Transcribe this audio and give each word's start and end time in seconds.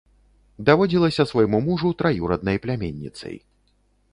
Даводзілася 0.69 1.23
свайму 1.31 1.59
мужу 1.67 1.91
траюраднай 1.99 2.57
пляменніцай. 2.65 3.35